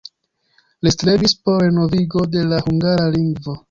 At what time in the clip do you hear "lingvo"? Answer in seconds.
3.19-3.59